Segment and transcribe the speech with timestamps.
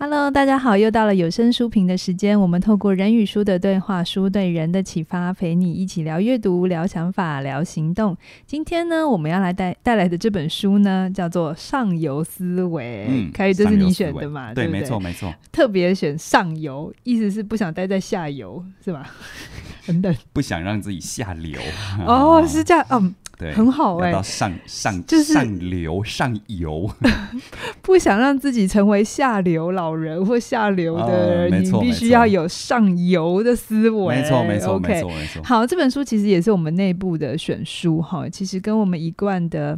[0.00, 2.40] Hello，大家好，又到了有声书评的时间。
[2.40, 8.16] 我们透过人与书的对话，书对人的启发，陪你一起聊阅读、聊想法、聊行动。
[8.46, 13.08] 今天呢，我们要来带带来的这本书呢，叫做《上游思维》。
[13.10, 14.54] 嗯，凯宇，这是你选的嘛？
[14.54, 15.34] 对，对，没错，没错。
[15.50, 19.04] 特别选上游，意思是不想待在下游，是吧？
[19.84, 21.60] 等等，不想让自己下流。
[22.06, 23.12] 哦，是这样，嗯。
[23.40, 26.90] 对，很好哎、欸，到上上就是上流上游，
[27.80, 34.16] 不想让自己成为下流老人或下流的人，哦、你必须要有上游的思维。
[34.16, 35.42] 没错，没错，OK，没错，没错。
[35.42, 39.76] 好，这本书其实也是我们内部的选书哈，其实跟我们一贯的。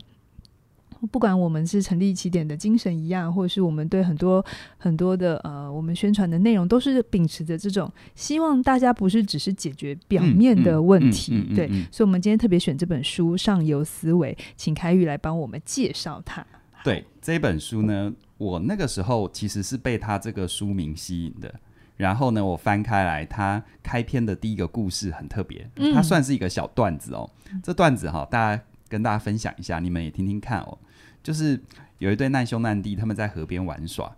[1.10, 4.44] 不管我们是成立起点的精神一样，或者是我们对很多
[4.76, 11.68] 很多的呃，我们宣传的内容，都是秉持着这种希望大家不是只是解决表面的问题，嗯嗯嗯嗯嗯、对。
[11.90, 16.44] 所以，我们今天特别选这本书《上游思维》，请凯宇来帮我们介绍它。
[16.84, 21.54] 对这本书呢，我那个时候其实是被他这个书名吸引的。
[21.98, 27.30] 然后呢，我翻开来，他开篇的第一个故事很特别，它算是一个小段子哦。
[27.52, 30.78] 嗯、这段子哈，大家跟大家分享一下，你们也听听看哦。
[31.22, 31.60] 就是
[31.98, 34.10] 有一对难兄难弟，他们在河边玩耍。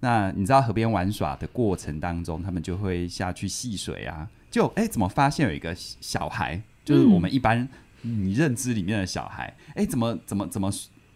[0.00, 4.28] 那你知道河边玩耍的过程当中，他们就会下去戏水啊。
[4.50, 7.68] 就哎，怎么发现有一个小孩，就是我们一般
[8.02, 10.72] 你认知里面的小孩，哎、嗯，怎么怎么怎么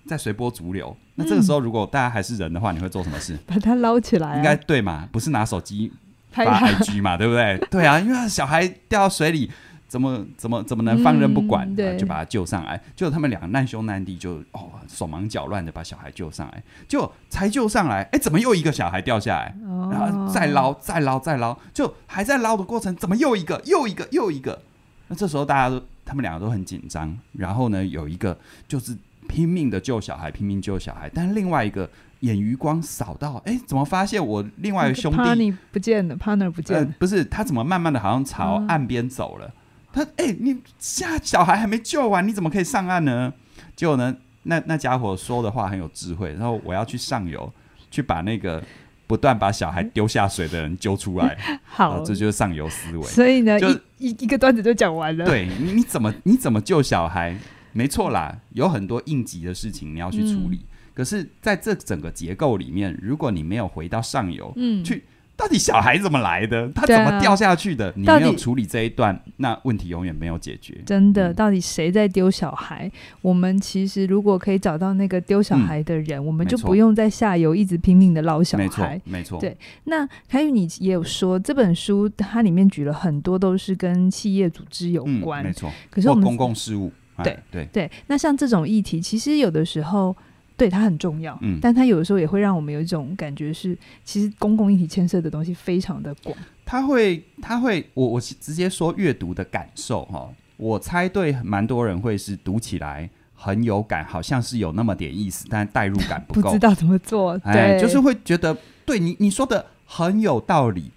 [0.06, 0.96] 在随波逐流？
[1.14, 3.38] 那这个时候，如果大家还是人的话，你会做什么事？
[3.46, 5.08] 把他捞起来、啊，应该对嘛？
[5.12, 5.92] 不是拿手机
[6.30, 7.16] 发 IG 嘛？
[7.16, 7.58] 对不对？
[7.70, 9.50] 对啊，因为小孩掉到水里。
[9.92, 11.70] 怎么怎么怎么能放任不管？
[11.76, 12.80] 嗯啊、就把他救上来。
[12.96, 16.62] 就他们两个难兄难弟就，就哦手忙脚乱的把小孩救上来。
[16.88, 19.54] 就才救上来，哎，怎么又一个小孩掉下来？
[19.66, 24.62] 哦、然后再捞，再捞，再捞，就还在捞的过程，怎么又一个，又一个，又一个？
[25.08, 27.14] 那这时候大家都，他们两个都很紧张。
[27.34, 28.96] 然后呢，有一个就是
[29.32, 31.10] 拼命的救小孩，拼命救小孩。
[31.14, 31.88] 但是另外一个
[32.20, 36.84] 眼余光扫到，哎，怎么发现我另外一个兄弟 partner 不见了？partner 不见了？
[36.84, 39.46] 呃、不是，他怎么慢慢的好像朝岸边走了？
[39.46, 39.52] 哦
[39.94, 43.32] 他哎、欸，你下小孩还没救完，你怎么可以上岸呢？
[43.76, 46.32] 结果呢，那那家伙说的话很有智慧。
[46.32, 47.52] 然后我要去上游，
[47.90, 48.62] 去把那个
[49.06, 51.36] 不断把小孩丢下水的人揪出来。
[51.68, 53.02] 好，这就是上游思维。
[53.02, 55.26] 所以呢，就一一个段子就讲完了。
[55.26, 57.36] 对，你你怎么你怎么救小孩？
[57.72, 60.56] 没错啦，有很多应急的事情你要去处理。
[60.56, 65.04] 嗯、可是在这整个结构里面，如果你没有回到上游，嗯，去。
[65.34, 66.70] 到底小孩怎么来的？
[66.72, 67.88] 他怎么掉下去的？
[67.88, 70.78] 啊、你没有处理这一段，那问题永远没有解决。
[70.84, 72.88] 真的，嗯、到底谁在丢小孩？
[73.22, 79.00] 我们其实如果可以找到那个丢小孩的人，嗯、我们就不用在下游一直拼命的捞小孩。
[79.04, 79.56] 没错，对。
[79.84, 85.72] 那凯宇，你也有说这本书它里面举了很多都是跟企业组织有关，嗯、没错。
[85.90, 86.92] 可是我们公共事务，
[87.22, 87.90] 对对对。
[88.06, 90.14] 那像这种议题，其实有的时候。
[90.54, 96.36] 对，它很重要，嗯，但它有的时候也会让我们有一种感觉是，其实公共议题牵涉的东西非常的广。
[96.64, 110.92] 它会，它会，我我直接说阅读的感受哈，我猜对，蛮多人会是读起来很有感，好像是有那么点意思，但代入感不 够，不知道怎么做，对，哎，就是会觉得，对你你说的很有道理。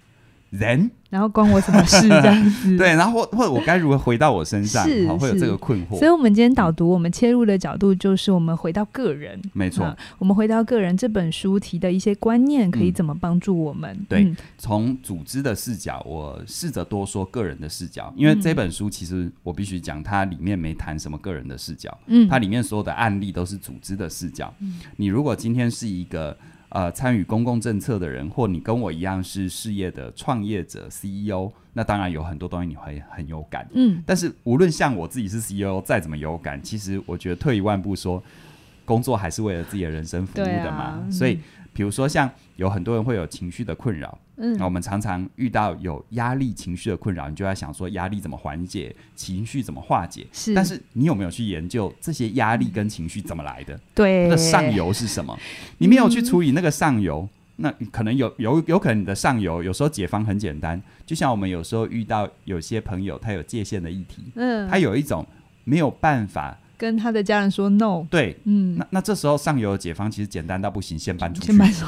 [0.58, 2.08] 人，然后关我什么事？
[2.08, 4.84] 这样子 对，然后或或者我该如何回到我身上？
[4.88, 5.98] 是，会有这个困惑。
[5.98, 9.40] 所以，我们今天导读，我们切入的角度就是我们回到个人。
[9.52, 13.96] 没错，我们回到个人这本书提的一些观念，可以怎么帮助我们？
[14.08, 21.96] 对，从组织的视角，我试着多说个人的视角，因为这本书其实我必须讲，它里面没谈什么个人的视角。
[22.06, 24.52] 嗯，它里面所有的案例都是组织的视角。
[24.96, 26.36] 你如果今天是一个。
[26.70, 33.66] 呃，参与公共政策的人，或你跟我一样是事业的创业者 CEO，那当然有很多东西你会很有感。
[33.72, 38.22] 嗯，但是无论像我自己是 CEO，再怎么有感，其实我觉得退一万步说，
[38.84, 41.06] 工作还是为了自己的人生服务的嘛。
[41.10, 41.38] 所以，
[41.72, 44.18] 比如说像有很多人会有情绪的困扰。
[44.38, 50.26] 嗯，那我们常常遇到有压力情绪的困扰，你就在想说压力怎么缓解，情绪怎么化解？
[50.30, 53.80] 是，但是你有没有去研究这些压力跟情绪怎么来的？
[53.94, 55.34] 对，那上游是什么？
[55.78, 57.26] 你没有去处理那个上游，
[57.56, 65.26] 嗯、那可能有有有可能你的上游有时候解方很简单，就像我们有时候遇到有些朋友他有界限的议题，嗯，他有一种
[65.64, 71.46] 没有办法跟他的家人说 no，对，嗯，那那这时候上游的解方其实简单到不行，先搬出去。
[71.46, 71.86] 先搬走。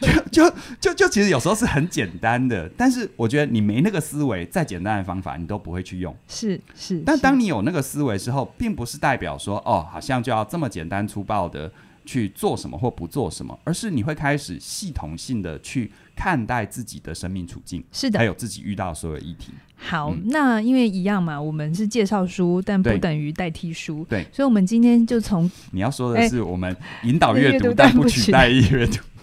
[0.30, 6.14] 就就就就其实有时候是很简单的，但是我觉得你没那个思维，再简单的方法你都不会去用。
[6.26, 11.70] 是是，但当你有那个思维之后，并不是代表说哦，好像就要这么简单粗暴的
[12.04, 19.52] 去做什么或不做什么，而是你会开始系统性的去看待自己的生命处境，是的，还有自己遇到所有议题。
[19.76, 24.04] 好，嗯、那因为一样嘛，我们是介绍书，但不等于代替书。
[24.08, 28.98] 对，所以我们今天就从你要说的是，我们引导阅读，欸、但不取代阅读。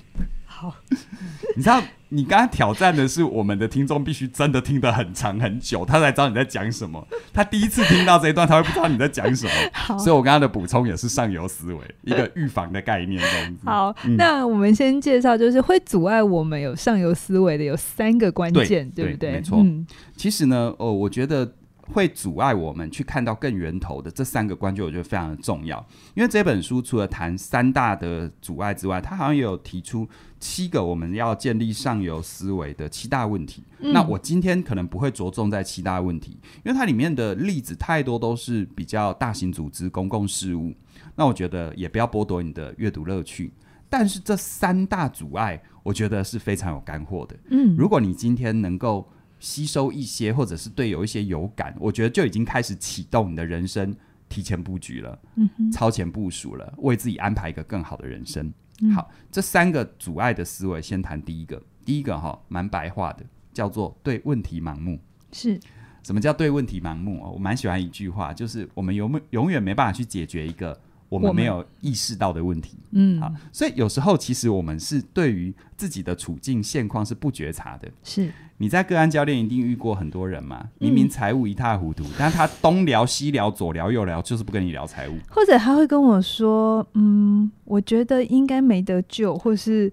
[0.65, 0.75] 好，
[1.55, 7.07] 你知道，你刚刚挑战的是我们的听众必须真的听得很长很久，他才知道你在讲什么。
[7.33, 9.51] 他第一次听到这一段，他会不知道你在讲什么。
[9.99, 13.61] 所以我刚刚的补充也是上游思维一个预防的概念这样子。
[13.65, 19.29] 好，嗯、那我们先介绍，就是会阻碍我们有上游思维的有三个关键，对，对不对？
[19.29, 19.59] 对没错。
[19.59, 19.85] 嗯、
[20.15, 21.53] 其实呢，哦，我觉得。
[21.93, 25.85] 会阻碍我们去看到更源头的这三个关键，我觉得非常的重要。
[26.15, 30.07] 因为这本书除了谈三大的阻碍之外，它好像也有提出
[30.39, 33.63] 七个我们要建立上游思维的七大问题。
[33.79, 40.73] 嗯、那我今天可能不会着重在七大问题，因为它里面的例子太多都是比较大型组织、公共事务。
[41.15, 43.51] 那我觉得也不要剥夺你的阅读乐趣。
[43.87, 47.35] 但是这三大阻碍，我觉得是非常有干货的。
[47.51, 49.07] 嗯，如果你今天能够。
[49.45, 53.95] 吸收一些，或者是对有一些有感，我觉得就已经开始启动你的人生
[54.27, 58.51] 提前布局了，嗯哼，超前部署了，为自己安排一个更好的人生。
[58.81, 61.61] 嗯、好，这三个阻碍的思维，先谈第一个。
[61.85, 64.99] 第一个哈，蛮白话的，叫做对问题盲目。
[65.31, 65.59] 是，
[66.01, 67.23] 什么叫对问题盲目？
[67.23, 70.75] 哦我蛮喜欢一句话，就是我们永永远没办法去解决一个
[71.07, 72.79] 我们没有意识到的问题。
[72.93, 77.87] 嗯，好，所以有时候其实我们是对于自己的处境现况是不觉察的。
[78.03, 78.33] 是。
[78.57, 80.69] 你在个案教练一定遇过很多人嘛？
[80.79, 85.17] 明明财务一塌糊涂，嗯、但他东聊西聊，左聊右聊，就是不跟你聊财务。
[85.29, 89.91] 或者他会跟我说：“嗯，我觉得应该没得救，或是，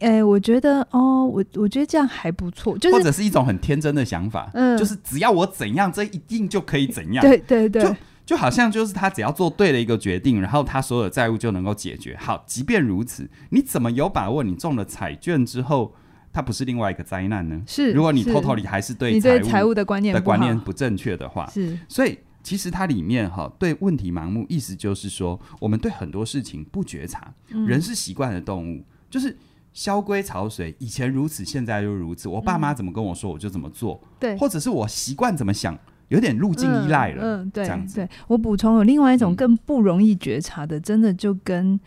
[0.00, 7.24] 哎、欸，我觉得哦，我我觉得这样还不错。”就是或者是一种很天真的想法，嗯，就是只要我怎样，这一定就可以怎样。
[7.24, 12.16] 对对对，就就好像就是他只要做对了一个决定，然后他所有的债务就能够解决。
[12.20, 15.92] 好，即便如此，你怎么有把握你中了彩券之后？
[16.36, 17.62] 它不是另外一个灾难呢？
[17.66, 21.78] 是，如果你 totally 还是对你对财务的观念的观念不正确的话，是。
[21.88, 27.32] 所以其实它里面哈对问题盲目，意思就是说，我们对很多事情不觉察。
[27.52, 29.34] 嗯、人是习惯的动物，就是
[29.72, 32.28] 萧规曹随，以前如此，现在又如此。
[32.28, 33.98] 我爸妈怎么跟我说，我就怎么做。
[34.20, 35.78] 对、嗯，或者是我习惯怎么想，
[36.08, 37.22] 有点路径依赖了。
[37.22, 37.94] 嗯，嗯，对，这样子。
[37.94, 41.80] 对，我补充有另外一种更不容易觉察的，嗯、真的就跟。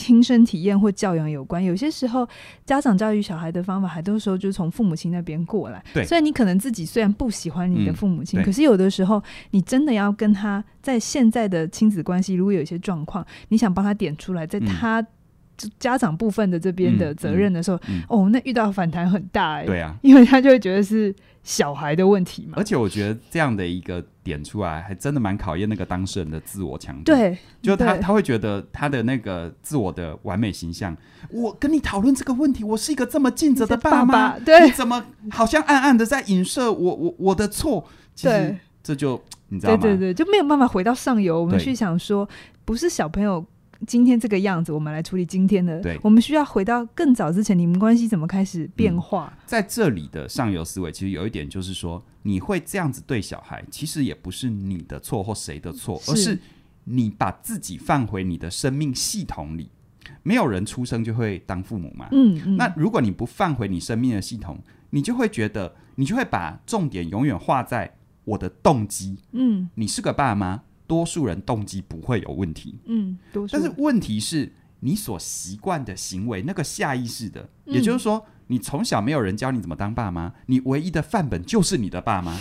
[0.00, 2.28] 亲身体验或教养有关，有些时候
[2.64, 5.82] 家长教育小孩的方法，很多时候就从父母亲那边过来。
[5.94, 15.04] 对，所以你可能自己虽然不喜欢你的父母亲，嗯、可是有的时候你真的要跟他在现在的亲子关系，如果有一些状况，你想帮他点出来，在他
[15.78, 19.66] 家长部分的这边的责任的时候，嗯嗯嗯、哦，那遇到反弹很大哎、欸。
[19.66, 22.54] 对啊，因为他就会觉得是小孩的问题嘛。
[22.56, 24.04] 而且我觉得这样的一个。
[24.26, 27.04] 点出来还真的蛮考验那个当事人的自我强度。
[27.04, 30.96] 对，就他他会觉得他的那个自我的完美形象。
[31.30, 35.00] 我跟你讨论这个问题，我是一个这么尽责的爸妈，爸爸对，你怎么
[35.30, 37.86] 好像暗暗的在影射我我我的错？
[38.16, 39.78] 其实这就你知道吗？
[39.80, 42.28] 对对对，就没有办法回到上游，我们去想说，
[42.64, 43.46] 不是小朋友。
[43.86, 45.80] 今天这个样子，我们来处理今天的。
[45.80, 49.32] 对，我们需要回到更早之前，你们关系怎么开始变化？
[49.34, 56.38] 嗯，在这里的上游思维，其实有一点就是说，你会这样子对小孩，其实也不是你的错或谁的错，而是
[56.84, 59.68] 你把自己放回你的生命系统里。
[60.22, 62.08] 没有人出生就会当父母嘛。
[62.12, 64.58] 嗯，嗯，那如果你不放回你生命的系统，
[64.90, 69.18] 你就会觉得，你就会把重点永远画在我的动机。
[69.32, 70.62] 嗯，你是个爸妈。
[70.86, 73.18] 多数人动机不会有问题，嗯，
[73.50, 82.36] 但是问题是你所习惯的行为，那个下意识的，嗯、也就是说，你从小没有人教你怎么当爸妈，你唯一的范本就是你的爸妈，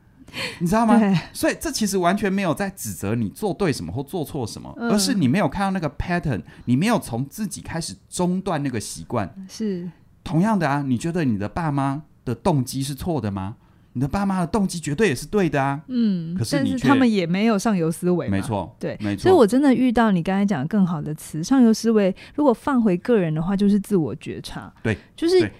[0.60, 1.00] 你知道吗？
[1.32, 9.34] 所以这其实完全没有在指责你做对什么或做错什么，嗯、而是你没有看到那个 pattern，你没有从自己开始中断那个习惯。
[9.48, 9.90] 是。
[10.22, 13.56] 同样的啊，你觉得你的爸妈的动机是错的吗？
[13.98, 19.22] 你的爸妈的动机绝对也是对的啊，嗯，可是但是他们也没有上游思维，没错，对，没错。
[19.22, 25.50] 所以我真的遇到你刚才讲的更好的词，上游思维，如果放回个人的话，就是自我觉察，对，就是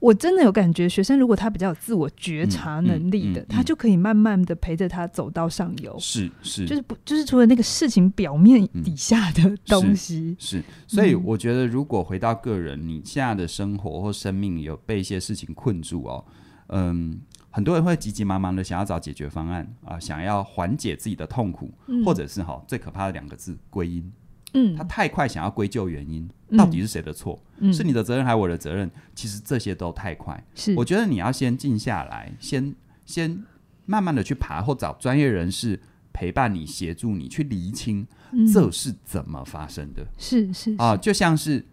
[0.00, 16.24] 我真的有感觉，学生如果他比较有自我觉察能力的，嗯嗯嗯、他就可以慢慢的陪着他走到上游，是是，就是不就是除了那个事情表面底下的东西，是，是，所以我觉得如果回到个人，你现在的生活或生命有被一些事情困住哦，
[16.68, 17.20] 嗯。
[17.54, 24.12] 很多人会急急忙忙的想要找解决方案啊，想要缓解自己的痛苦，嗯、或者是哈最可怕的两个字归因。
[24.54, 27.40] 嗯，他太快想要归咎原因，嗯、到底是谁的错？
[27.58, 28.90] 嗯、是你的责任还是我的责任？
[29.14, 30.44] 其实这些都太快。
[30.56, 32.74] 是，我觉得你要先静下来，先
[33.06, 33.44] 先
[33.86, 35.80] 慢慢的去爬，或找专业人士
[36.12, 38.04] 陪伴你，协助你去厘清
[38.52, 40.02] 这是怎么发生的。
[40.02, 41.64] 嗯、是是啊，就像是。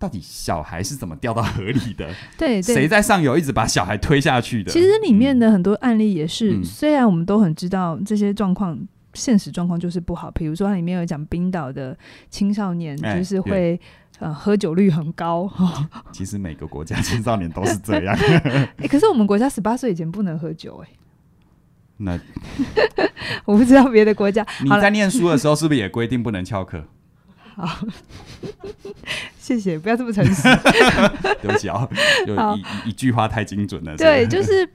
[0.00, 2.08] 到底小孩是怎么掉到河里的？
[2.38, 4.72] 对，谁在上游一直把小孩推下去的？
[4.72, 8.76] 其实里面的很多案例也是，嗯、虽然我们都很知道这些状况
[9.12, 10.30] 现实状况就是不好。
[10.30, 11.94] 比如说，它里面有讲冰岛的
[12.30, 13.80] 青少年就是会、欸、
[14.20, 15.46] 呃喝酒率很高。
[16.12, 18.16] 其实每个国家青少年都是这样。
[18.18, 20.96] 哎、欸，可是我们国家十八岁以前不能喝酒、欸，哎。
[22.02, 22.18] 那
[23.44, 24.46] 我不知道别的国家。
[24.62, 26.82] 你在念书的时候是不是也规定不能翘课？
[27.56, 27.84] 好，
[29.50, 30.42] 谢谢，不要这么诚实。
[31.42, 31.88] 对不起啊，
[32.26, 33.96] 就一一句话太精准了。
[33.96, 34.68] 对，就是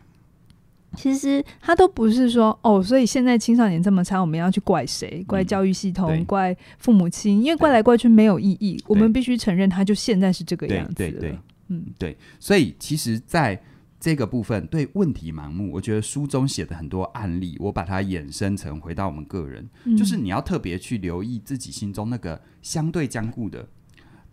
[0.95, 5.23] 其实他都不是说哦，所以现在青少年这么差，我们要去怪谁？
[5.27, 6.11] 怪教育系统？
[6.11, 7.41] 嗯、怪父母亲？
[7.41, 8.81] 因为怪来怪去没有意义。
[8.87, 10.93] 我们必须承认，他就现在是这个样子。
[10.95, 11.39] 对对对，
[11.69, 12.17] 嗯，对。
[12.39, 13.61] 所以其实，在
[13.99, 23.67] 这个部分对问题盲目，我觉得书中写的很多案例，我把它衍生成回到我们个人，嗯、就是你要特别去留意自己心中那个相对坚固的，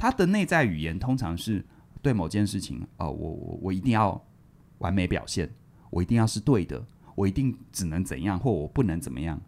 [0.03, 1.65] 他的内在语言通常是
[2.03, 4.21] 对某件事情，哦，我我我一定要
[4.79, 5.49] 完美表现，
[5.91, 9.41] 我一定要是对的，我一定只能怎样，或我不能怎么样。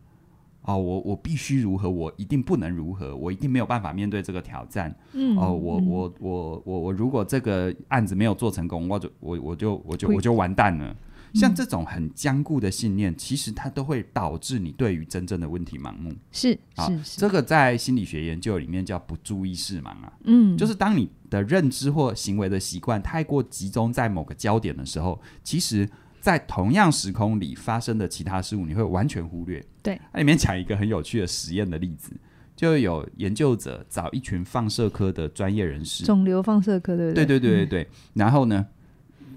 [0.63, 1.91] 哦，我我必须如何？
[1.91, 3.17] 我一定不能如何？
[3.17, 4.95] 我一定没有办法面对这个挑战。
[5.13, 10.97] 嗯，哦，我我我我我如果这个案子没有做成功，我就我我就我就我就完蛋了。
[11.35, 16.11] 像这种很坚固的信念，其实它都会导致你对于真正的问题盲目。
[16.33, 20.13] 是是是，这个在心理学研究里面叫不注意视盲啊。
[20.25, 25.89] 嗯，就是当你的认知或行为的习惯太过集中在某个焦点的时候，其实。
[26.25, 29.63] 在同样时空里发生的其他事物，你会完全忽略。
[29.83, 32.13] 对，那里面讲一个很有趣的实验的例子，
[32.57, 37.27] 就有研究者找一群放射科的专业人士，肿瘤放射科，对不对？
[37.27, 37.83] 对对对对对。
[37.83, 38.67] 嗯、然后呢，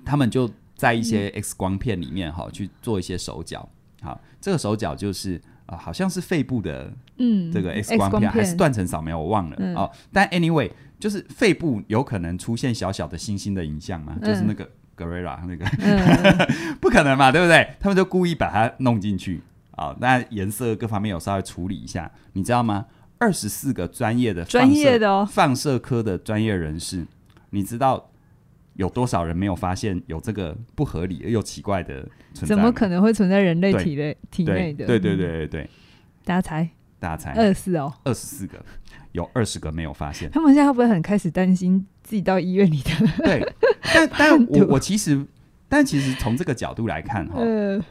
[0.06, 3.68] 他们就在一些 X 光片里面哈、嗯、去做一些手脚。
[4.02, 9.92] 好，这个手脚就是啊、呃，好像是肺部的，嗯，这个 X 光片，还是断层扫描，我忘了、嗯、哦。
[10.14, 14.70] 但 anyway，就是肺部有可能出现小小的星星的影像嘛，就是那个。
[14.98, 17.76] Gorilla 那个、嗯、 不可能嘛，对不对？
[17.80, 19.40] 他们就故意把它弄进去
[19.76, 22.88] 啊，那颜色各方面有稍微处理一下，你知道吗？
[23.20, 27.06] 二十四个专业的专业的哦放射科的专业人士，
[27.52, 28.10] 你知道
[28.78, 32.02] 有多少人没有发现有这个不合理又奇怪的
[32.34, 32.56] 存在？
[32.56, 34.88] 怎么可能会存在人类体内体内的？
[34.88, 35.70] 对对对对对，
[36.24, 36.70] 大家猜，
[37.00, 38.64] 大家猜，二十四哦，二十四个。
[39.14, 42.92] 有二十个没有发现，他们现在会不会很开始担心自己到医院里的？
[43.24, 45.26] 对，但 但我我其实，
[45.68, 47.84] 但其实从这个角度来看哈，呃、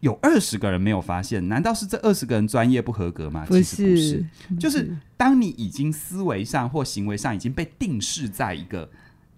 [0.00, 3.46] 有二十个人没有发现，难道是这二十个人专业不合格吗？
[3.46, 4.22] 不是，
[4.60, 8.90] 就是当你已经思维上或行为上已经被定势在一个，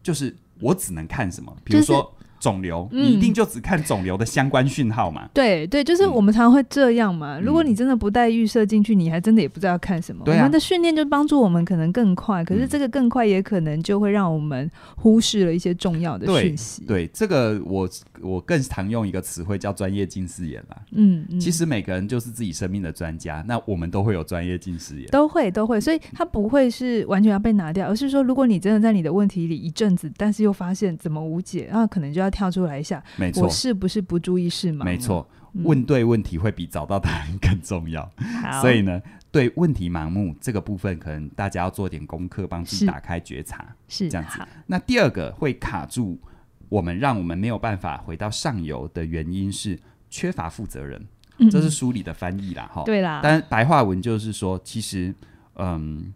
[0.03, 2.13] 就是我只能看什么，比如说。
[2.37, 5.29] 就是肿瘤，你一定就只看肿瘤的相关讯号嘛？
[5.33, 7.39] 对对，就是我们常常会这样嘛。
[7.39, 10.25] 嗯、如果你真的不带预设进去，你还真的也不知道看什么。
[10.27, 16.85] 我们的训练就帮助我们可能更快，可是这个更快也可能就会让我们忽视了一些重要的讯息。
[16.85, 17.89] 对，对，这个我
[18.21, 20.77] 我更常用一个词汇叫专业近视眼啦。
[20.93, 33.03] 嗯，嗯，其实每个人就是自己生命的专家，那我们都会有专业近视眼，都会都会，所以它不会是完全要被拿掉，而是说，如果你真的在你的问题里一阵子，但是又发现怎么无解，那可能就要跳出来一下。
[33.17, 34.85] 没错，我是不是不注意是吗？
[34.85, 35.27] 没错，
[35.65, 38.03] 问对问题会比找到答案更重要。
[38.43, 39.01] 好所以呢，
[39.31, 44.39] 对问题盲目这个部分，可能大家要做点功课，帮自己打开觉察，是这样子。
[44.67, 46.21] 那第二个会卡住
[46.69, 49.79] 我们，让我们没有办法回到上游的原因是
[50.11, 51.03] 缺乏负责人。
[51.39, 53.21] 嗯、这是书里的翻译啦，哈，对啦。
[53.23, 55.15] 但白话文就是说，其实，
[55.57, 56.13] 嗯，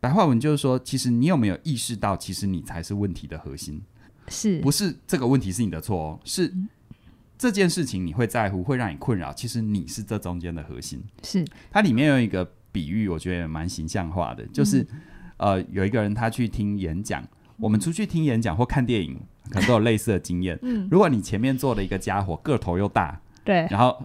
[0.00, 3.82] 白话文就是说，其实你有没有意识到，其实你才是问题的核心。
[4.28, 6.20] 是不是这个问题是你的错哦？
[6.24, 6.52] 是
[7.36, 9.32] 这件事情你会在乎，会让你困扰。
[9.32, 11.02] 其实你是这中间的核心。
[11.22, 15.00] 是它里面有一个比喻，我觉得也蛮形象化的，就是、嗯、
[15.38, 17.22] 呃，有一个人他去听演讲。
[17.56, 19.16] 我们出去听演讲或看电影，
[19.48, 20.58] 可能都有类似的经验。
[20.62, 24.04] 嗯，如果你前面坐了一个家伙，个头又大，对，然后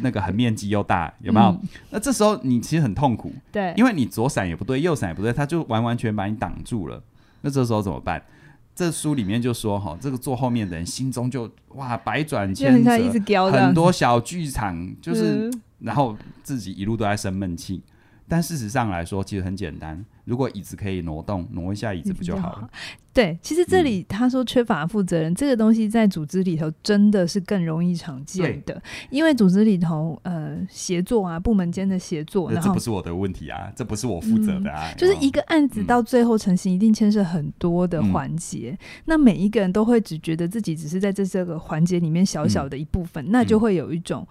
[0.00, 1.46] 那个横面积又大，有没有？
[1.50, 7.00] 嗯、那这时候你其实很痛苦，对，因为你左闪也不对，右闪也不对，他就完完全把你挡住了。
[7.42, 8.20] 那这时候怎么办？
[8.80, 12.90] 这书里面就说哈，这个坐后面的人心中就哇百转千折，
[13.52, 17.82] 很多小剧场，就是、嗯、然后自己一路都在生闷气。
[18.26, 20.02] 但事实上来说，其实很简单。
[20.30, 22.60] 如果椅子可以挪动，挪一下椅子不就好了？
[22.60, 22.70] 好
[23.12, 28.80] 对，其实这里他说缺乏负责人，嗯、这个东西在组织里头真的是更容易常见的。
[29.10, 34.92] 因为组织里头呃协作啊，部门间的协作，那这不是我的问题啊，这不是我负责的啊。
[34.92, 38.78] 嗯、就是一个案子到最后成型，一定牵涉很多的环节。
[38.80, 44.24] 嗯、那每一个人都会只觉得自己只是在这这个环节里面小小的一部分，嗯、那就会有一种。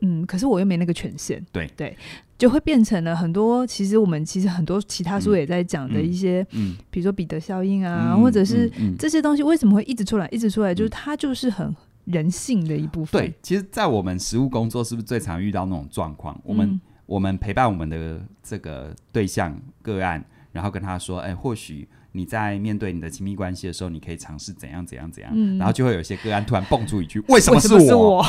[0.00, 1.96] 嗯，可是我又没那个权限，对对，
[2.38, 3.66] 就会变成了很多。
[3.66, 11.74] 其实我们其实很多其他书也在讲的一些，嗯，嗯比如说彼得效应啊，嗯、或者是这些东西为什么会一直出来，一直出来，就是它就是很
[12.04, 13.20] 人性的一部分。
[13.22, 16.38] 对，其实，在我们实务工作，是不是最常遇到那种状况？
[16.44, 25.32] 我们我们陪伴我们的这个对象个案，然后跟他说：“哎，或许你在面对你的亲密关系的时候，你可以尝试怎样怎样怎样。
[25.34, 28.24] 嗯”然后就会有些个案突然蹦出一句：“为什么是我？”是我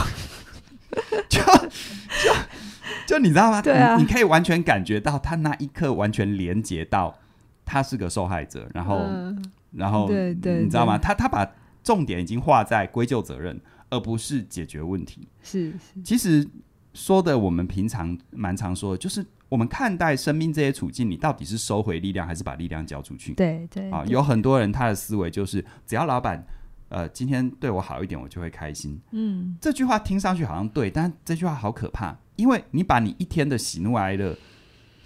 [1.30, 2.34] 就就
[3.08, 3.62] 就你知道吗？
[3.62, 7.18] 对啊，你，你可以完全感觉到他那一刻完全连接到
[7.66, 9.36] 他是个受害者，然后、呃、
[9.72, 10.98] 然后对对，对，你知道吗？
[10.98, 11.50] 他他把
[11.84, 13.60] 重点已经画在归咎责任。
[13.90, 15.26] 而不是解决问题。
[15.42, 16.46] 是，是，其实
[16.94, 23.34] 说的我们平常蛮常说的，就是我们看待生命这些处境，你到底是收回力量，还是把力量交出去？
[23.36, 26.46] 对对啊，有很多人他的思维就是，只要老板
[26.90, 29.00] 呃今天对我好一点，我就会开心。
[29.12, 34.38] 嗯，这句话听上去好像对，但这句话好可怕，因为你把你一天的喜怒哀乐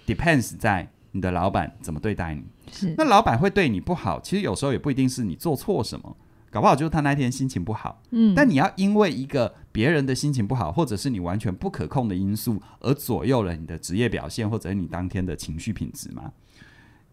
[0.06, 2.44] depends 在你的老板怎么对待你。
[2.70, 6.16] 是，那老板会对你不好，其实有时候也不一定是你做错什么。
[6.50, 16.30] 搞不好就是他那天心情不好，嗯，但你要因为一个别人的心情不好，或者是你完全不可控的因素而左右了你的职业表现，或者是你当天的情绪品质吗？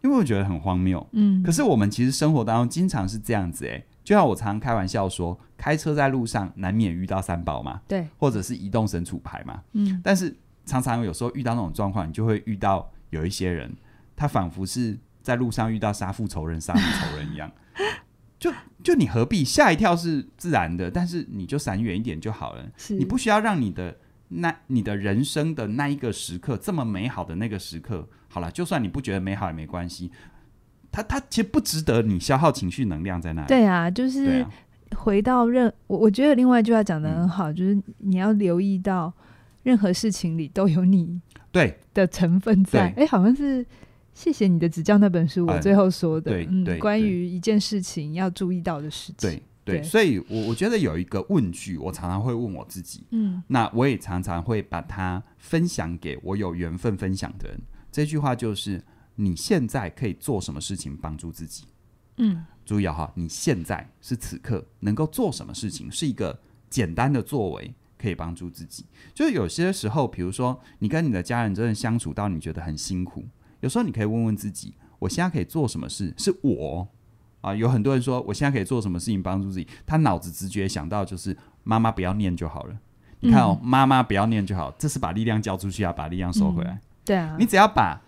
[0.01, 1.41] 因为我觉得很荒谬，嗯。
[1.41, 10.01] 可是我们其实生活当中经常是这样子，欸，诶，就像我常常开玩笑说，开车在路上难免遇到三宝嘛，对，或者是移动神主牌嘛，嗯。
[10.03, 10.35] 但是
[10.65, 13.71] 常常有时候遇到那种状况，你就会遇到有一些人，
[14.15, 17.51] 他仿佛是在路上遇到杀父仇人、杀母仇人一样。
[18.39, 18.51] 就
[18.83, 22.67] 就你何必吓一跳是自然的，但是你就闪远一点就好了。
[22.87, 23.95] 你不需要让你的
[24.29, 30.11] 那你的人生的那一个时刻这么美好的那个时刻，好了，就算你不觉得美好也没关系。
[30.91, 33.47] 他他其实不值得你消耗情绪能量在那里。
[33.47, 34.45] 对啊，就是
[34.95, 39.13] 回到任我我觉得另外一句话讲的很好，嗯，就是你要留意到
[39.63, 42.87] 任何事情里都有你对的成分在。
[42.89, 43.65] 哎，欸，好像是。
[44.11, 57.57] 谢谢你的指教那本书，我最后说的，嗯，对，关于一件事情要注意到的事情，对对，对，所以我我觉得有一个问句，我常常会问我自己，嗯，那我也常常会把它分享给我有缘分分享的人。
[57.93, 58.83] 这句话就是：
[59.21, 61.65] 你现在可以做什么事情帮助自己？
[62.15, 68.85] 嗯，注意哈，你现在是此刻能够做什么事情，是一个简单的作为，可以帮助自己。
[69.13, 73.25] 就是有些时候，比如说你跟你的家人真的相处到你觉得很辛苦。
[73.59, 76.13] 有时候你可以问问自己，我现在可以做什么事？
[76.17, 76.87] 是我
[77.41, 77.53] 啊？
[77.53, 79.67] 有很多人说，我现在可以做什么事情帮助自己？
[79.85, 82.79] 他脑子直觉想到就是妈妈不要念就好了。
[83.19, 86.71] 你看哦，妈妈不要念就好，这是把力量交出去，啊把力量收回来。
[86.71, 88.01] 嗯，对啊，你只要把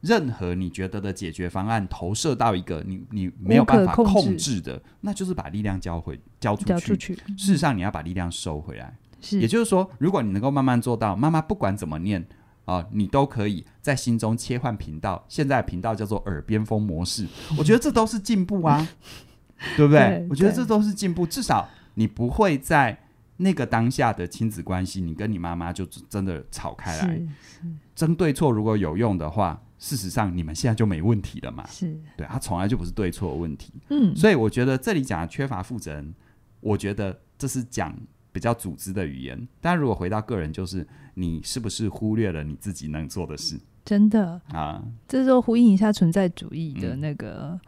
[0.00, 6.80] 任何你觉得的解决方案投射到一个你你没有办法控制的，那就是把力量交回交出去。
[6.80, 7.14] 出去。
[7.36, 8.96] 事实上，你要把力量收回来。
[9.20, 12.26] 是，也就是说，如果你能够慢慢做到，妈妈不管怎么念。
[12.66, 15.24] 啊，你都可以在心中切换频道。
[15.28, 17.26] 现在频道叫做耳边风模式，
[17.58, 18.86] 我觉得这都是进步啊，
[19.76, 19.98] 对不对？
[19.98, 21.26] 对，我觉得这都是进步。
[21.26, 22.96] 至少你不会在
[23.38, 27.20] 那个当下的亲子关系，你跟你妈妈就真的吵开来。
[27.96, 31.66] 争对错如果有用的话，事实上你们现在就没问题了嘛。
[31.66, 33.72] 是，对，他从来就不是对错的问题。
[33.88, 36.14] 嗯，所以我觉得这里讲的缺乏负责任，
[36.60, 37.92] 我觉得这是讲
[38.30, 39.48] 比较组织的语言。
[39.60, 40.86] 但如果回到个人，就是。
[41.14, 43.58] 你是不是忽略了你自己能做的事？
[43.84, 47.60] 真的啊，这时候呼应一下存在主义的那个、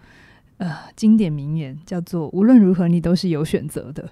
[0.59, 4.09] 嗯、呃经典名言，叫做“无论如何，你都是有选择的。”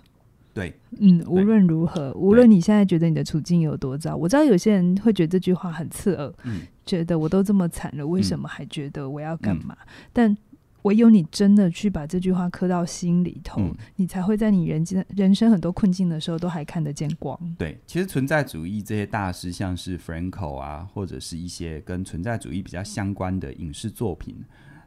[0.53, 9.77] 对，嗯，无论如何，无论你现在觉得你的处境有多糟，我知道有些人会觉得这句话很刺耳，嗯，觉得我都这么惨了，为什么还觉得我要干嘛？
[9.81, 10.37] 嗯、但
[10.83, 17.39] 唯有你真的去把这句话刻到心里头，嗯，你才会在你人间人生很多困境的时候都还看得见光。
[17.57, 24.43] 对，其实存在主义这些大师，像是 Franco 啊，或者是一些跟存在主义比较相关的影视作品，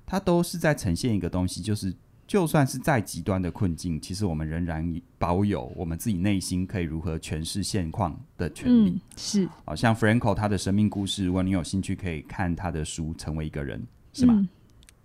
[0.06, 1.94] 它都是在呈现一个东西，就是
[2.34, 8.90] 就算是再极端的困境，其实我们仍然保有我们自己内心可以如何诠释现况的权利。
[8.90, 13.80] 嗯，是，好像 Franco 他的生命故事，如果你有兴趣，可以看他的书《成为一个人》，
[14.20, 14.34] 是吗？
[14.36, 14.50] 嗯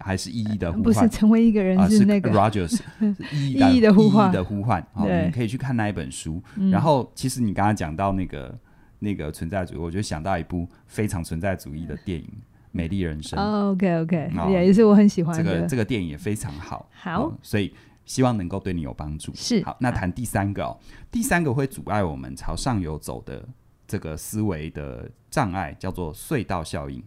[0.00, 2.80] 还是意义的呼唤，不是成为一个人，是那个 Rogers
[3.34, 4.80] 意义的呼唤的呼唤。
[4.94, 6.42] 好，你可以去看那一本书。
[6.70, 8.58] 然后，其实你刚刚讲到那个
[9.00, 12.26] 那个存在主义，我就想到一部非常存在主义的电影
[12.78, 13.36] 《美丽人生》。
[13.72, 16.88] OK OK，也是我很喜欢这个这个电影也非常好。
[16.92, 19.32] 好，所以希望能够对你有帮助。
[19.34, 20.78] 是好，那谈第三个哦，
[21.10, 23.44] 第三个会阻碍我们朝上游走的
[23.88, 27.02] 这个思维的障碍，叫做隧道效应。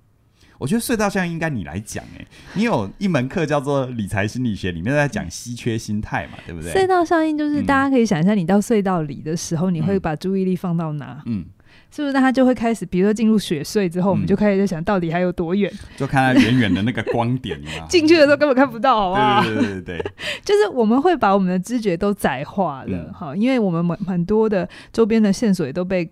[0.60, 6.72] 我觉得隧道效应应该你来讲哎，你有一门课叫做理财心理学，里面在讲稀缺心态嘛，对不对？
[6.72, 11.24] 隧道效应就是大家可以想一下，你到隧道里的时候，嗯、你会把注意力放到哪？
[11.26, 11.46] 嗯，
[11.90, 12.14] 是不是？
[12.14, 15.72] 那他就会开始，比如说进入雪隧之后，我们就开始在想到底还有多远？
[15.98, 17.86] 就看他远远的那个光点嘛。
[17.90, 19.44] 进去的时候根本看不到，好不好？
[19.44, 20.12] 对对对对对，
[20.46, 26.10] 就是我们会把我们的知觉都窄化了，哈、嗯，因为我们很很多的周边的线索也都被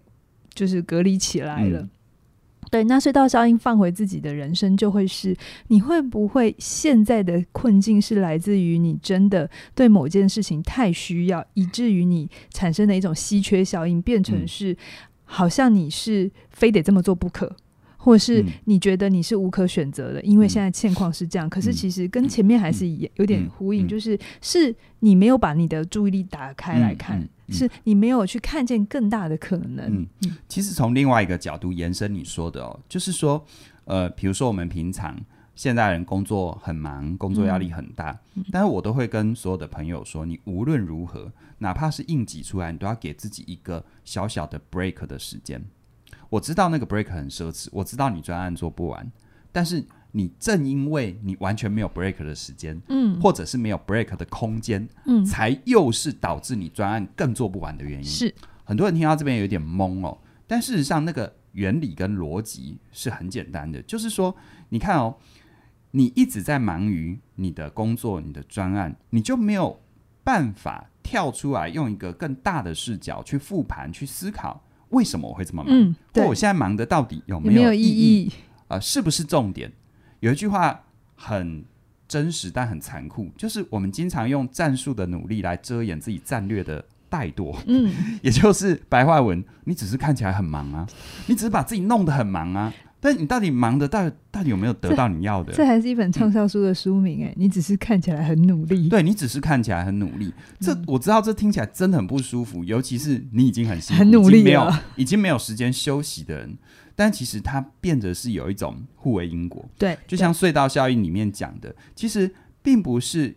[0.54, 1.80] 就是隔离起来了。
[1.80, 1.90] 嗯
[2.72, 5.36] 对，那隧道效应放回自己的人生，就会是
[5.70, 14.78] 你会不会现在的困境是来自于你真的对某件事情太需要，以至于你产生的一种稀缺效应，变成是
[15.32, 17.56] 好像你是非得这么做不可。
[18.02, 21.46] 或是你觉得你是无可选择的，嗯、因为现在现况是这样。
[21.46, 30.08] 嗯、可是其实跟前面还是有点呼应，就是是你没有把你的注意力打开来看，是你没有去看见更大的可能。
[30.22, 33.46] 嗯，其实从另外一个角度延伸你说的哦，就是说，
[33.84, 35.20] 呃，比如说我们平常
[35.54, 45.64] 现代人工作很忙，工作压力很大，嗯、但是我都会跟所有的朋友说，你无论如何，哪怕是硬挤出来，你都要给自己一个小小的 break 的时间。
[46.30, 49.12] 我知道那个 break 很奢侈，我知道你专案做不完，
[49.52, 58.04] 但是你正因为你完全没有 break 的时间，嗯，或者是没有 break 的空间，嗯，才又是导致你专案更做不完的原因。
[58.04, 64.36] 是很多人听到这边有点懵哦，但事实上那个原理跟逻辑是很简单的，就是说，
[64.70, 65.18] 你看哦，
[65.92, 69.80] 你一直在忙于你的工作、你的专案，你就没有
[70.30, 74.64] 办法跳出来用一个更大的视角去复盘、去思考。
[74.90, 75.74] 为什么我会这么忙？
[75.76, 78.32] 嗯，对，我现在忙的到底有没有意义？
[78.68, 79.72] 啊、呃，是不是重点？
[80.20, 80.84] 有一句话
[81.16, 81.66] 很
[82.08, 87.58] 真实，但很残酷，就是我们经常用战术的努力来遮掩自己战略的怠惰。
[87.66, 90.88] 嗯， 也就是白话文，你只是看起来很忙啊，
[91.26, 92.72] 你只是把自己弄得很忙啊。
[93.00, 95.54] 但你到底忙的到底到底有没有得到你要的？
[95.54, 98.90] 这，这还是一本畅销书的书名哎、欸，嗯、你只是看起来很努力。
[98.90, 106.58] 对，你只是看起来很努力，这、嗯、我知道，这听起来真的很不舒服，尤其是你已经很辛苦，很努力，没有 已经没有时间休息的人。
[106.96, 109.66] 但其实它变得是有一种互为因果。
[109.78, 112.30] 对，就像隧道效应里面讲的，其实
[112.62, 113.34] 并不是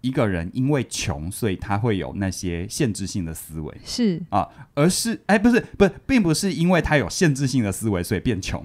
[0.00, 8.64] 一个人因为穷，所以他会有那些限制性的思维，是啊，而是哎，不是不是，并不是因为他有限制性的思维，所以变穷。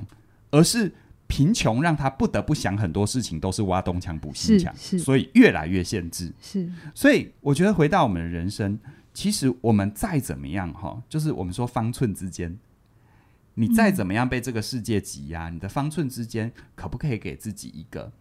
[0.52, 0.94] 而是
[1.28, 6.34] 贫穷让他不得不想很多事情都是挖东墙补西墙，所以越来越限制。
[6.42, 8.80] 是，所以我觉得回到我们的人生，
[9.14, 12.58] 其实我们再怎么样哈，就是我们说方寸之间，
[13.56, 18.12] 你再怎么样被这个世界挤压，嗯、你的方寸之间可不可以给自己一个？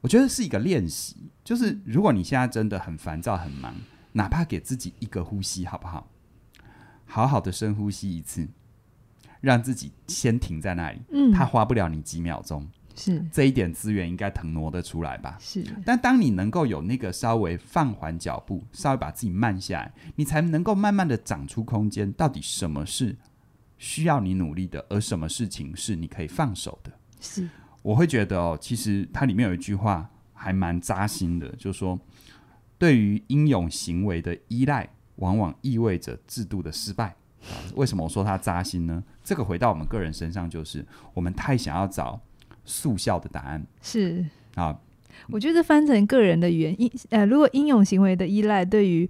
[0.00, 3.74] 我觉得是一个练习，就是如果你现在真的很烦躁、很忙，
[4.12, 6.10] 哪怕给自己一个呼吸，好不好？
[7.06, 8.48] 好好的深呼吸一次。
[9.44, 15.36] 让自己先停在那里，嗯，他花不了你几秒钟，是这一点资源应该腾挪得出来吧？
[15.38, 15.62] 是。
[15.84, 22.10] 但当你能够有那个稍微放缓脚步，稍微把自己慢下来，你才能够慢慢的长出空间。
[22.12, 23.16] 到底什么是
[23.76, 26.92] 需要你努力的，而什么事情是你可以放手的？
[27.20, 27.48] 是。
[27.82, 32.00] 我会觉得哦，其实它里面有一句话还蛮扎心的，就是说，
[32.78, 37.14] 对于英勇行为的依赖，往往意味着制度的失败。
[37.74, 39.02] 为什么我说他扎心呢？
[39.22, 42.20] 这个回到我们个人身上，就是我们太想要找
[42.64, 43.64] 速效的答案。
[43.82, 44.78] 是啊，
[45.28, 49.08] 我觉得翻成个人的原因，呃，如果英勇行为的依赖对于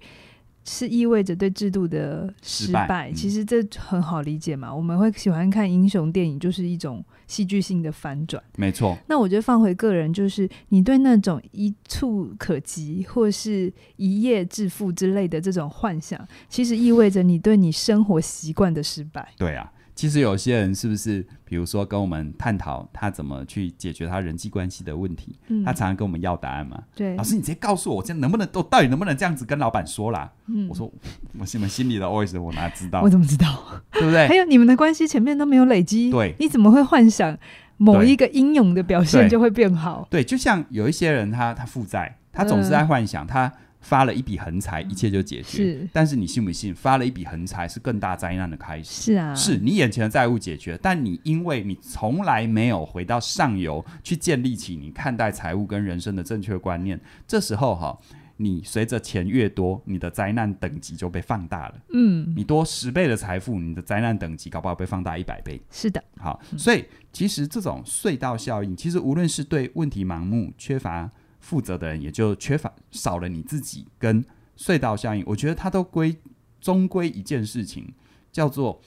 [0.65, 4.73] 是意味着对制度的失败，失败其实这很好理解嘛。
[4.73, 7.03] 我们会喜欢看英雄电影，就是一种。
[7.27, 8.95] 戏剧性的反转，没错。
[9.07, 19.27] 那我觉得放回个人，就是你对那种一触可及或是一夜致富之类的这种幻想，其实意味着你对你生活习惯的失败。
[19.39, 19.71] 对啊。
[19.95, 26.83] 其实有些人是不是，比如说跟我们探讨他怎么去解决他人际关系的问题，嗯、他常常跟我们要答案嘛？
[26.93, 30.29] 对，老师你直接告诉我，我现在能不能，我到底能不能这样子跟老板说啦？
[30.47, 33.01] 嗯、我说我你们心里的 OS 我哪知道？
[33.01, 33.81] 我怎么知道？
[33.93, 34.27] 对不对？
[34.27, 37.37] 还有你们的关系前面都没有累积，对，你怎么会幻想
[37.77, 40.05] 某一个英勇的表现就会变好？
[40.11, 43.51] 对，对，就像有一些人他他负债，他总是在幻想他。
[43.85, 45.57] 发了一笔横财，一切就解决。
[45.57, 46.73] 是，但是你信不信？
[46.73, 49.13] 发了一笔横财是更大灾难的开始。
[49.13, 57.95] 是啊，是你眼前的债务解决，但你因为你从来没有回到上游去建立起你看待财务跟人生的正确观念，这时候哈，
[58.37, 61.75] 你随着钱越多，你的灾难等级就被放大了。
[61.93, 65.61] 嗯，你多十倍的财富，你的灾难等级搞不好被放大一百倍。
[65.69, 71.11] 是的，好，所以其实这种隧道效应，其实无论是对问题盲目、缺乏。
[71.45, 74.25] 负责的人也就缺乏少了你自己跟
[74.57, 76.17] 隧道效应，我觉得它都归
[76.59, 77.93] 终归一件事情，
[78.31, 78.81] 叫做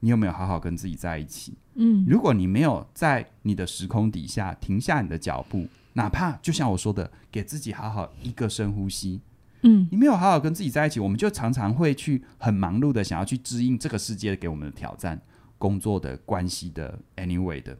[0.00, 1.52] 你有没有好好跟自己在一起。
[1.74, 9.20] 嗯，如果你没有在你的时空底下停下你的脚步，哪怕就像我说的，给自己好好一个深呼吸。
[9.60, 15.20] 嗯，你没有好好跟自己在一起，我们就常常会去很忙碌的想要去支应这个世界给我们的挑战，
[15.58, 17.76] 工作的关系的 anyway 的。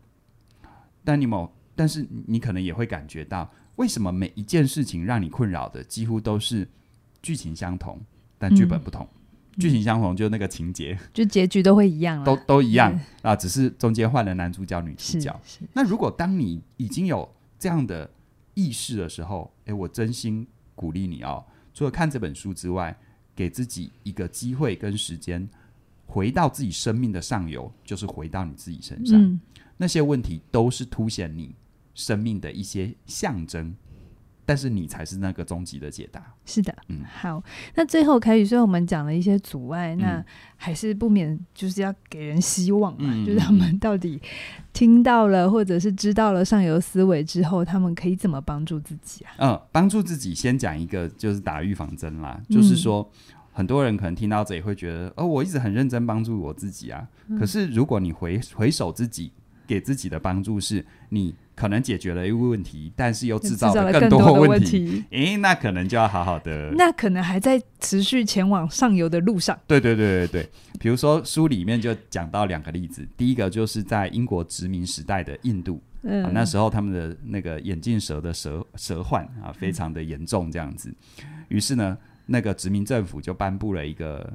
[1.02, 3.50] 但你某，但是你可能也会感觉到。
[3.76, 6.68] 为什么每一件事情让你困扰的几乎都是
[7.22, 8.00] 剧情相同，
[8.38, 9.06] 但剧本不同？
[9.58, 12.98] 剧情相同，就那个情节，就结局都会一样，都都一样。
[13.22, 15.40] 啊，只是中间换了男主角、女主角。
[15.72, 18.10] 那如果当你已经有这样的
[18.54, 22.96] 意识的时候，诶，我真心鼓励你哦，除了看这本书之外，
[23.36, 25.48] 给自己一个机会跟时间，
[26.06, 29.20] 回到自己生命的上游，就是回到你自己身上。
[29.20, 29.40] 嗯、
[29.76, 31.54] 那些问题都是凸显你
[31.94, 33.74] 生命的一些象征。
[34.46, 36.22] 但是你才是那个终极的解答。
[36.44, 37.42] 是的，嗯，好。
[37.76, 44.20] 那最后凯宇，虽然我们讲了一些阻碍，嗯、那还是不免就是要给人希望嘛，嗯、就是他们到底
[44.74, 49.32] 听到了或者是知道了上游思维之后，他们可以怎么帮助自己啊？
[49.38, 57.08] 嗯，帮助自己先讲一个就是打预防针啦，就是说、嗯、很多人可能听到这里会觉得，哦，我一直很认真帮助我自己啊。
[57.28, 59.32] 嗯、可是如果你回回首自己
[59.66, 61.34] 给自己的帮助是你。
[61.56, 65.04] 可能解决了一个问题，但是又制造了更多的问题。
[65.10, 66.72] 诶，那可能就要好好的。
[66.72, 69.56] 那可能还在持续前往上游的路上。
[69.68, 70.50] 对对对对对，
[70.80, 80.92] 比如说书里面就讲到两个例子，第一个就是在英国殖民时代的印度，嗯，啊，那时候他们的那个眼镜蛇的蛇蛇患啊，非常的严重，这样子。
[81.46, 81.96] 于是呢，
[82.26, 84.28] 那个殖民政府就颁布了一个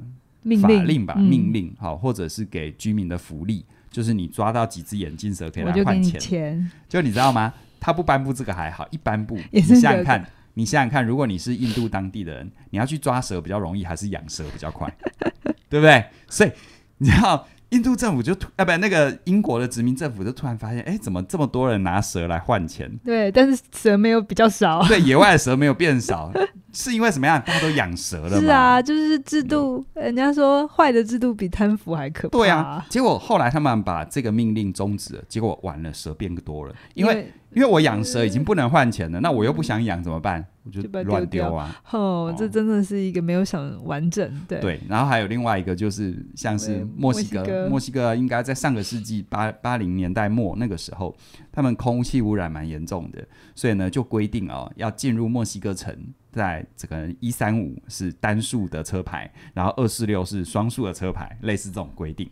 [0.62, 3.62] 法令吧，命令，好，或者是给居民的福利。
[3.90, 7.52] 就是你抓到几只眼镜蛇可以来换钱，钱就你知道吗？
[7.78, 10.24] 他不颁布这个还好，一颁布，你想想看，
[10.54, 14.90] 你想想看，如果你是印度当地的人，你要去抓蛇比较容易，还是养蛇比较快？
[15.68, 16.04] 对不对？
[16.28, 16.50] 所以
[16.98, 17.46] 你知道。
[17.70, 22.90] 印度政府就突啊，不，那个英国的殖民政府就突然发现，哎，怎么这么多人拿蛇来换钱？
[23.04, 24.82] 对，但是蛇没有比较少。
[24.88, 26.32] 对，野外的蛇没有变少，
[26.72, 27.40] 是因为什么样？
[27.46, 28.40] 大家都养蛇了嘛。
[28.40, 32.38] 是啊，就是制度，嗯、人家说坏的制度比贪腐还可怕。
[32.38, 37.32] 对啊，结果后来他们把这个命令终止了，结果完了，蛇变多了，因为。
[37.52, 40.44] 因为我养蛇已经不能换钱了，嗯、那我又不想养怎么办？
[40.62, 41.74] 我就乱丢啊！
[41.90, 44.30] 哦，哦这真的是一个没有想完整。
[44.46, 51.16] 对对，然后还有另外一个就是像是墨西哥，墨西哥应该在上个世纪八八零年代末那个时候，
[51.50, 55.96] 他们空气污染蛮严重的，所以呢就规定哦，要进入墨西哥城，
[56.30, 62.30] 在这个一三五是单数的车牌，然后二四六是双数的车牌，类似这种规定。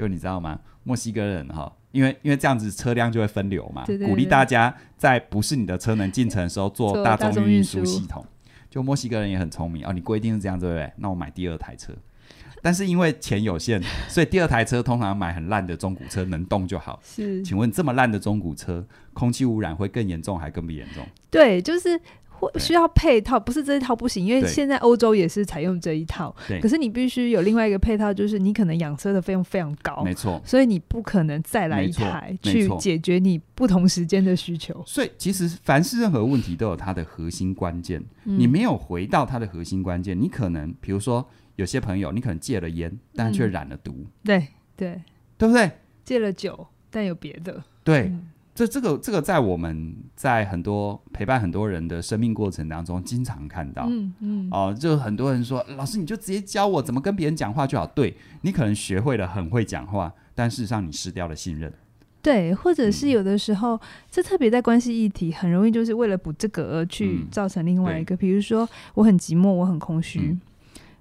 [0.00, 0.58] 就你知道吗？
[0.84, 1.72] 墨西哥人哈、哦。
[1.92, 8.24] 因为因为这样子车辆就会分流嘛，对对对，鼓励大家在不是你的车能进城的时候坐大众运输系统。
[8.70, 10.92] 就墨西哥人也很聪明哦，你规定是这样对不对？
[10.98, 11.92] 那我买第二台车。
[12.62, 17.00] 但是因为钱有限，所以第二台车通常买很烂的中古车，能动就好。
[17.02, 21.04] 是，请问这么烂的中古车，空气污染会更严重还更不严重？
[21.30, 22.00] 对，就是。
[22.58, 26.34] 需要配套，不是这一套不行，因为现在欧洲也是采用这一套。
[26.62, 30.40] 可是你必须有另外一个配套，就是你可能养车的费用非常高，没错。
[30.44, 34.82] 所以你不可能再来一台去解决你不同时间的需求。
[34.86, 43.92] 所以其实凡是任何问题都有它的核心关键，嗯、你没有回到它的核心关键，你可能比如说有些朋友，你可能戒了烟，但却染了毒。
[43.92, 45.02] 嗯、对对，
[45.36, 45.70] 对不对？
[46.04, 47.62] 戒了酒，但有别的。
[47.84, 48.02] 对。
[48.02, 48.28] 嗯
[48.60, 57.86] 这这个这个在我们在很多陪伴很多人的生命过程当中，经常看到，嗯嗯，哦、呃，就很多人说，老师你就直接教我怎么跟别人讲话就好。
[57.86, 61.72] 对，你可能学会了很会讲话，但事实上你失掉了信任。
[62.20, 70.20] 对，或者是有的时候，嗯、这特别在关系议题，很容易就是为了补这个而去造成另外一个，嗯、比如说我很寂寞，我很空虚。
[70.20, 70.40] 嗯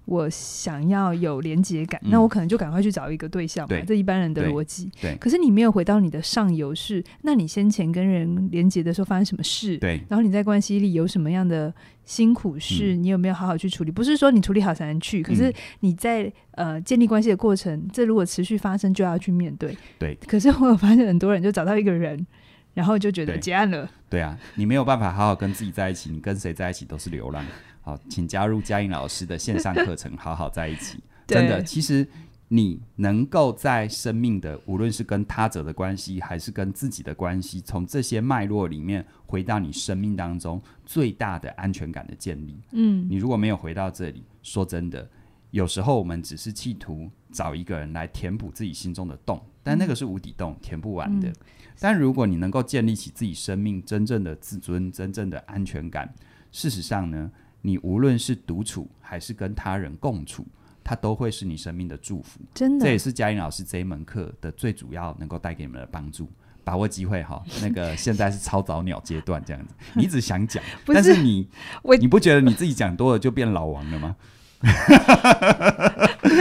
[0.09, 4.89] 我想要有连接感，嗯、那我可能就赶快去找一个对象嘛，这一般人的逻辑。
[4.99, 9.77] 对，可是你没有回到你的上游是，那你先前跟人连接的时候发生什么事？
[9.77, 11.71] 对，然后你在关系里有什么样的
[12.05, 12.95] 辛苦事？
[12.95, 13.91] 嗯、你有没有好好去处理？
[13.91, 19.77] 不是说你处理好才能去，可是你在、嗯、呃建立关系的过程，这如果持续发生，就要去面对。
[19.99, 22.25] 对，可是我有发现很多人就找到一个人，
[22.73, 23.87] 然后就觉得结案了。
[24.09, 27.45] 对啊，你没有办法好好跟自己在一起，你跟谁在一起都是流浪。
[27.89, 30.99] 好，请加入嘉音老师的线上课程，好好在一起。
[31.25, 32.07] 真的，其实
[32.47, 42.59] 你能够在生命的，无论是跟他者的关系，还是跟自己的关系，从这些脉络里面回到你生命当中最大的安全感的建立。
[42.73, 45.09] 嗯，你如果没有回到这里，说真的，
[45.49, 51.27] 有时候我们只是企图找一个人来填补自己心中的洞，但那个是无底洞，填不完的。
[51.27, 51.35] 嗯，
[51.79, 56.13] 但如果你能够建立起自己生命真正的自尊、真正的安全感，
[56.51, 60.45] 事实上呢，你无论是独处还是跟他人共处，
[60.83, 62.39] 它都会是你生命的祝福。
[62.53, 66.29] 真的，这也是佳音老师这一门课的最主要能够带给你们的帮助。
[66.63, 71.47] 把握机会哈，那个 现在是超早鸟阶段这样子，你一直想讲， 是但是你
[71.81, 74.15] 我你不觉得你自己讲多了就变老王了吗？
[74.61, 74.67] 好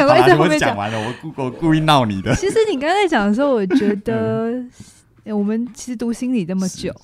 [0.04, 2.34] 啦，我讲完了，我故我故意闹你的。
[2.34, 4.50] 其实你刚才讲的时候，我觉得、
[5.24, 6.94] 嗯、我们其实读心理这么久。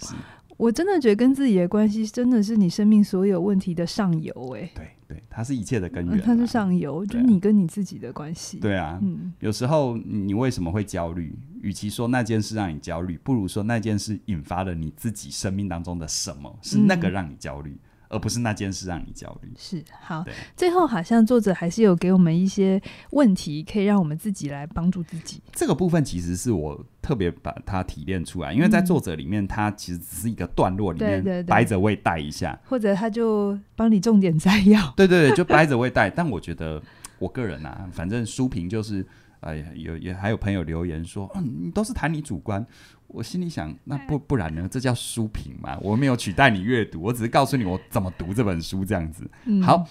[0.56, 8.58] 我真的觉得跟自己的关系真的是你生命所有问题的上游，哎，对对，它是一切的根源，它是上游，就你跟你自己的关系。
[8.58, 11.36] 对啊，嗯，有时候你为什么会焦虑？
[11.60, 17.76] 与其说那件事让你焦虑，不如说那件事引发了你自己生命当中的什么，是那个让你焦虑。
[18.14, 19.52] 而不是那件事让你焦虑。
[19.58, 20.24] 是好，
[20.56, 25.42] 最后好像作者还是有给我们一些问题，可以让我们自己来帮助自己。
[25.52, 34.90] 这个部分其实是我特别把它提炼出来，因为在作者里面，他其实只是一个段落里面掰着位带一下，或者他就帮你重点摘要。
[34.96, 36.08] 对对对，就掰着位带。
[36.08, 36.80] 但我觉得
[37.18, 39.04] 我个人啊，反正书评就是，
[39.44, 42.66] 哎呀，有也还有朋友留言说，嗯，你都是谈你主观。
[43.06, 44.66] 我心里想，那不不然呢？
[44.68, 45.78] 这叫书评嘛？
[45.80, 49.30] 我没有取代你阅读，我只是告诉你我怎么读这本书这样子。
[49.44, 49.86] 嗯、好，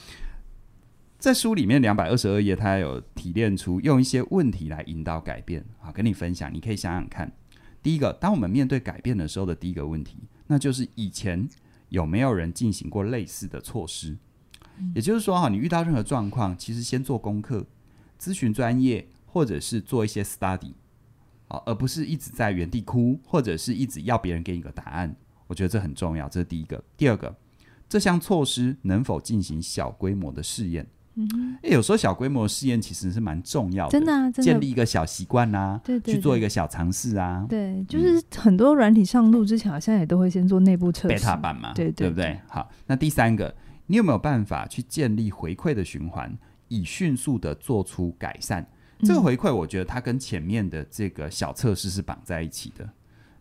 [1.20, 5.64] 在书里面两百二十二页，他有提炼出用一些问题来引导改变。
[5.80, 7.32] 好，跟你分享，你可以想想看。
[7.82, 11.48] 第一个，当我们面对改变的时候的第一个问题，那就是以前
[11.90, 14.18] 有没有人进行过类似的措施？
[14.80, 17.66] 嗯、也就是说，哈，你遇到任何状况，其实先做功课，
[18.20, 20.74] 咨询专业，或者是做一些 study。
[21.68, 25.16] 而不是一直在原地哭，或者是一直要别人给你个答案。
[25.46, 26.84] 我觉得这很重要，这是第一个。
[26.98, 27.36] 第二个，
[27.88, 30.88] 这项措施能否进行小规模的试验？
[31.14, 34.52] 嗯有时候小规模的试验其实是蛮重要的，真的啊，真的。
[34.52, 37.46] 建立一个小习惯啊，对，对，对，去做一个小尝试啊。
[37.48, 42.40] 对，就是很多软体上路之前，好像也都会先做内部测试，beta 版嘛，对，对，对，对不对？
[42.48, 43.54] 好，那第三个，
[43.86, 46.36] 你有没有办法去建立回馈的循环，
[46.68, 48.68] 以迅速的做出改善？
[49.04, 52.90] 这个回馈，我觉得它跟前面的这个小测试是绑在一起的。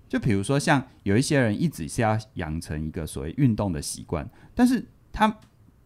[0.08, 5.26] 就比如说，像有一些人一直是要养成一个所谓运动的习惯，但是他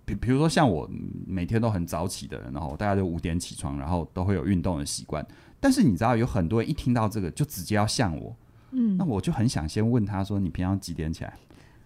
[0.05, 0.91] 比比如说像我
[1.27, 5.25] 每天都很早起的人，然后大家就五点起床，然后都会有运动的习惯。
[5.61, 8.37] 但是你知道，有很多人一听到这个就直接要像我，
[8.73, 11.33] 嗯，那我就很想先问他说：“你平常几点起来？”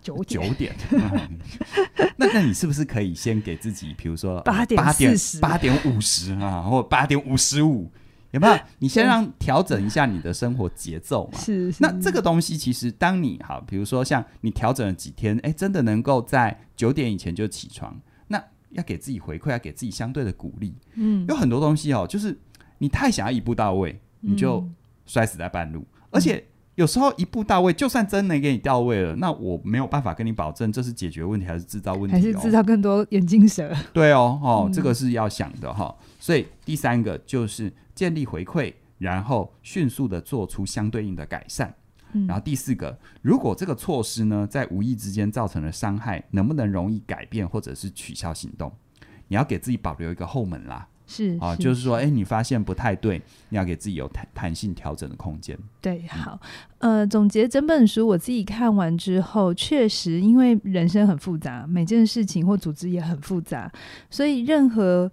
[0.02, 0.74] 九点九点，
[2.16, 7.90] 那 那你是不是可以先给自己，比如说八点八点八点五十啊，或八点五十五，
[8.30, 8.58] 有没有？
[8.78, 11.38] 你先让调整一下你的生活节奏嘛。
[11.38, 20.74] 是，那这个东西其实，当你哈，比如说像你调整了几天，哎，真的能够在九点以前就起床，那要给自己回馈，要给自己相对的鼓励。
[20.94, 22.38] 嗯，有很多东西哦，就是
[22.78, 24.66] 你太想要一步到位，你就
[25.04, 26.44] 摔死在半路，而且。
[26.80, 33.70] 有时候一步到位，就算真能给你到位了，那我没有办法跟你保证这是解决问题还是制造问题，哦，还是制造更多眼镜蛇？
[33.92, 35.94] 对哦，哦，嗯、这个是要想的哈、哦。
[36.18, 41.74] 所以第三个就是建立回馈，然后迅速的做出相对应的改善。
[42.14, 48.72] 嗯、然后第四个，如果这个措施呢在无意之间造成了伤害，能不能容易改变或者是取消行动？
[49.28, 50.88] 你要给自己保留一个后门啦。
[51.12, 55.58] 是啊，就是说，哎，你发现不太对，你要给自己有弹弹性调整的空间。
[55.80, 56.40] 对，好，
[56.78, 63.68] 呃，总结整本书，我自己看完之后，确实，因为人生很复杂，每件事情或组织也很复杂，
[64.08, 65.10] 所以任何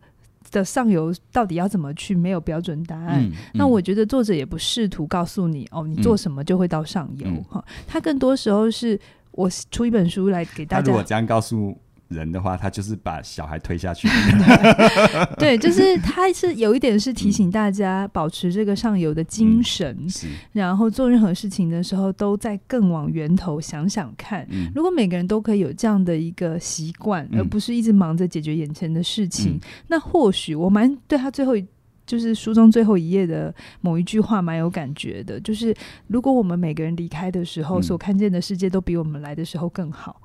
[0.51, 3.23] 的上游到底要怎么去，没有标准答案。
[3.23, 7.27] 嗯嗯、那我觉得作者也不试图告诉你，哦，你做什么就会到上游。
[7.49, 8.99] 哈、嗯，他更多时候是
[9.31, 10.85] 我出一本书来给大家。
[10.85, 11.75] 如果这样告诉。
[12.09, 14.07] 人的话，他就是把小孩推下去。
[15.37, 19.97] 对，就是他是有一点是提醒大家保持这个上游的精神，
[20.53, 24.47] 然后做任何事情的时候都在更往源头想想看。
[24.49, 31.53] 嗯、如果每个人都可以有这样的一个习惯，嗯、而不是一直忙着解决眼前的事情，嗯、那或许我蛮对他最后
[32.05, 35.75] 就是书中最后一页的某一句话蛮有感觉的，就是
[36.07, 40.21] 如果我们每个人离开的时候，嗯、所看见的世界都比我们来的时候更好。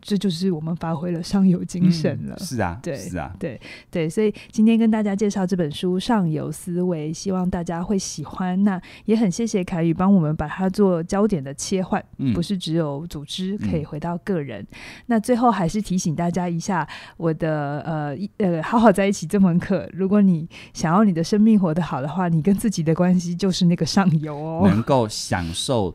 [0.00, 2.36] 这就是我们发挥了上游精神了。
[2.38, 3.60] 嗯、是啊，对，是啊，对
[3.90, 8.62] 对，所以今天跟大家介绍这本书《上游思维》，希望大家会喜欢。
[8.64, 14.62] 那也很谢谢凯宇帮我们把它做焦点的切换，嗯、不是只有组织可以回到个人。
[14.62, 25.94] 嗯、那最后还是提醒大家一下，我的呃呃，好好在一起这门课，如果你想要你的生命活得好的话，你跟自己的关系就是那个上游哦，能够享受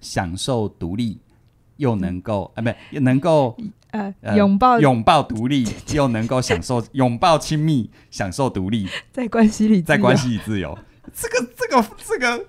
[0.00, 1.18] 享受独立。
[1.78, 3.56] 又能够啊，不，又能够
[3.90, 10.78] 呃拥抱拥抱独立， 又能够享受拥抱亲密，享受独立，在关系里，在关系里自由。
[11.20, 12.46] 这个这个这个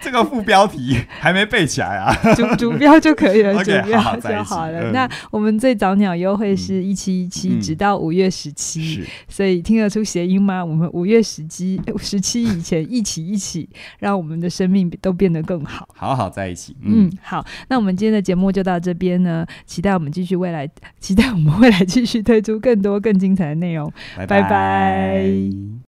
[0.00, 4.90] 这个副标题还没背起来啊，主主标就可以了 主标就好了。
[4.90, 10.64] 嗯、那我们最早鸟优惠是一七一七，直到五月十七，所以听得出谐音吗？
[10.64, 16.76] 我们五月十七十七以前一起一起，让我们的生命都变得更好，好好在一起。
[16.82, 20.68] 嗯，嗯，好，那我们今天的节目就到这边呢，期待我们继续未来，
[21.00, 23.92] 期待我们未来继续推出更多更精彩的内容。
[24.16, 24.42] 拜拜。
[24.42, 25.85] 拜拜。